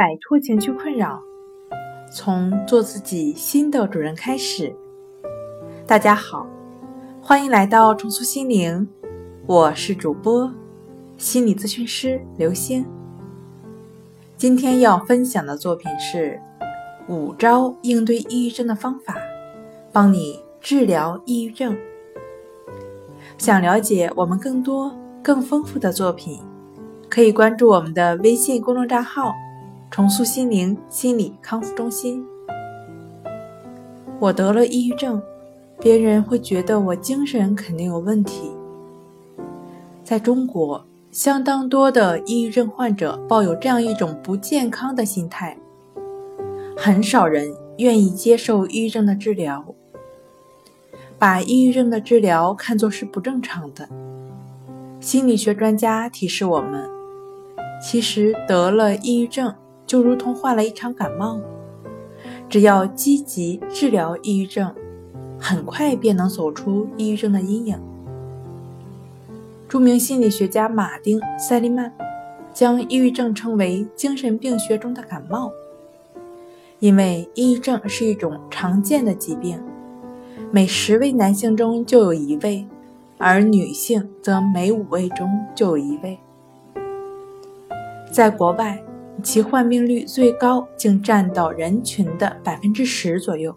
[0.00, 1.20] 摆脱情绪困扰，
[2.10, 4.74] 从做自己新的主人开始。
[5.86, 6.46] 大家好，
[7.20, 8.88] 欢迎来到重塑心灵，
[9.44, 10.50] 我是主播
[11.18, 12.82] 心理咨询师刘星。
[14.38, 16.40] 今天要分享的作品是
[17.06, 19.18] 五招应对抑郁症的方法，
[19.92, 21.76] 帮你治疗抑郁症。
[23.36, 26.40] 想了解我们更多更丰富的作品。
[27.10, 29.34] 可以关注我们的微信公众账号
[29.90, 32.24] “重塑心灵心理康复中心”。
[34.20, 35.20] 我得了抑郁症，
[35.80, 38.52] 别人会觉得我精神肯定有问题。
[40.04, 45.56] 在中国，相当多的抑郁症患者抱有这样一种不健康的心态，
[46.76, 49.64] 很少人愿意接受抑郁症的治疗，
[51.18, 53.88] 把抑郁症的治疗看作是不正常的。
[55.00, 56.88] 心理学专家提示我们。
[57.82, 59.54] 其实得了抑郁症
[59.90, 61.40] 就如同患了一场感冒，
[62.48, 64.72] 只要积极治疗抑郁症，
[65.36, 67.76] 很快便能走出抑郁症的阴影。
[69.68, 71.92] 著名心理学家马丁·塞利曼
[72.52, 75.50] 将抑郁症称为精神病学中的感冒，
[76.78, 79.60] 因为抑郁症是一种常见的疾病，
[80.52, 82.64] 每十位男性中就有一位，
[83.18, 86.16] 而女性则每五位中就有一位。
[88.12, 88.80] 在国外，
[89.22, 93.54] 其患病率最高，竟占到人群的百分之十左右。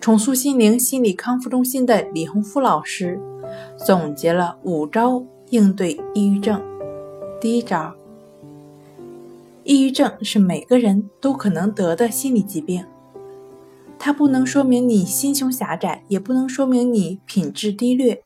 [0.00, 3.20] 重塑心灵心理康复中心的李洪福老师
[3.76, 6.62] 总结了五招应对抑郁症。
[7.40, 7.94] 第一招，
[9.64, 12.84] 抑郁症是每个人都可能得的心理疾病，
[13.98, 18.22] 它不能说明你心胸狭窄，也不能说明你品质低劣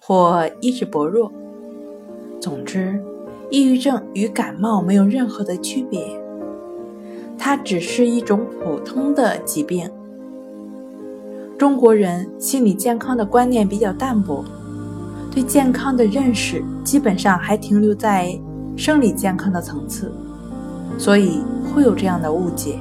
[0.00, 1.32] 或意志薄弱。
[2.40, 3.02] 总之。
[3.50, 6.00] 抑郁症与感冒没有任何的区别，
[7.38, 9.88] 它只是一种普通的疾病。
[11.56, 14.44] 中国人心理健康的观念比较淡薄，
[15.30, 18.36] 对健康的认识基本上还停留在
[18.76, 20.12] 生理健康的层次，
[20.98, 21.38] 所以
[21.72, 22.76] 会有这样的误解。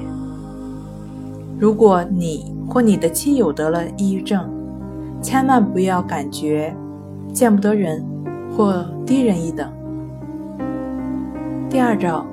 [1.60, 4.50] 如果你或你的亲友得了抑郁症，
[5.22, 6.76] 千万不要感觉
[7.32, 8.04] 见不得人
[8.58, 9.72] 或低人一等。
[11.74, 12.24] 第二招，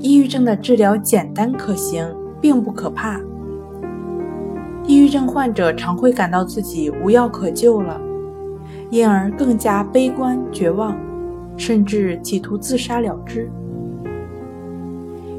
[0.00, 2.06] 抑郁症的治疗简单可行，
[2.38, 3.18] 并不可怕。
[4.86, 7.98] 抑郁症患者常会感到自己无药可救了，
[8.90, 10.94] 因而更加悲观绝望，
[11.56, 13.50] 甚至企图自杀了之。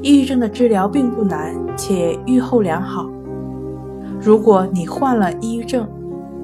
[0.02, 3.08] 抑郁症的治疗并不难，且预后良好。
[4.20, 5.88] 如果你患了抑郁症，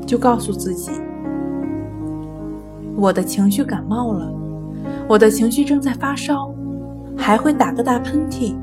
[0.05, 0.91] 就告诉自己
[2.95, 4.31] ：“我的情绪感冒了。”
[5.07, 6.53] 我的情绪正在发烧，
[7.17, 8.53] 还会打个大喷嚏，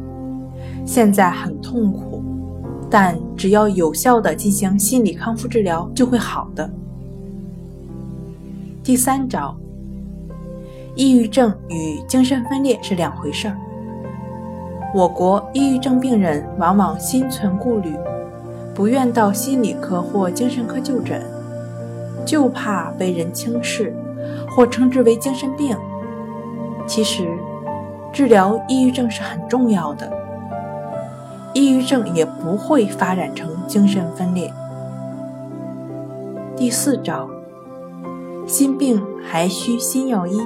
[0.85, 2.23] 现在很痛苦，
[2.91, 6.71] 但只要有效的进行心理康复治疗，就会好的。
[8.83, 9.57] 第三招，
[10.95, 13.57] 抑郁症与精神分裂是两回事儿。
[14.95, 17.97] 我国抑郁症病人往往心存顾虑，
[18.75, 21.23] 不愿到心理科或精神科就诊，
[22.27, 23.97] 就怕被人轻视，
[24.51, 25.75] 或称之为精神病。
[26.87, 27.37] 其实，
[28.13, 30.11] 治疗抑郁症是很重要的，
[31.53, 34.53] 抑郁症也不会发展成精神分裂。
[36.57, 37.29] 第四招，
[38.47, 40.41] 心病还需心药医。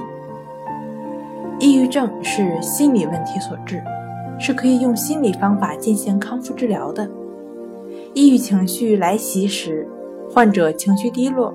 [1.59, 3.83] 抑郁症是心理问题所致，
[4.39, 7.07] 是可以用心理方法进行康复治疗的。
[8.13, 9.87] 抑郁情绪来袭时，
[10.33, 11.53] 患者情绪低落、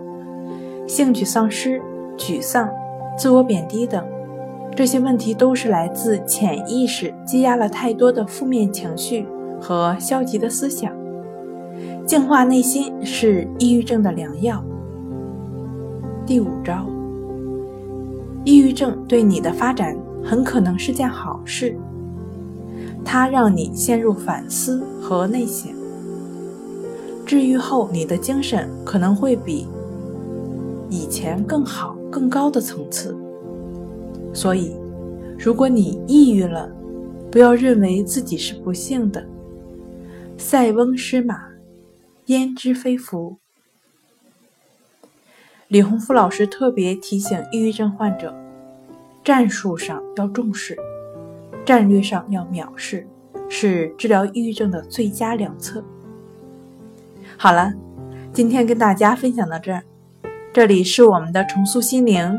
[0.86, 1.80] 兴趣丧失、
[2.18, 2.68] 沮丧、
[3.16, 4.04] 自我贬低等。
[4.76, 9.24] 这些问题都是来自潜意识积压了太多的负面情绪
[9.60, 10.92] 和消极的思想。
[12.04, 14.62] 净化内心是抑郁症的良药。
[16.26, 16.86] 第五招，
[18.44, 21.76] 抑郁症对你的发展很可能是件好事，
[23.04, 25.72] 它让你陷入反思和内省。
[27.24, 29.66] 治愈后，你的精神可能会比
[30.90, 33.16] 以前更好、更高的层次。
[34.34, 34.76] 所以，
[35.38, 36.68] 如果你抑郁了，
[37.30, 39.24] 不要认为自己是不幸的。
[40.36, 41.44] 塞翁失马，
[42.26, 43.38] 焉知非福。
[45.68, 48.34] 李洪福老师特别提醒抑郁症患者：
[49.22, 50.76] 战术上要重视，
[51.64, 53.06] 战略上要藐视，
[53.48, 55.82] 是治疗抑郁症的最佳良策。
[57.36, 57.72] 好了，
[58.32, 59.82] 今天跟大家分享到这儿，
[60.52, 62.38] 这里是我们的重塑心灵。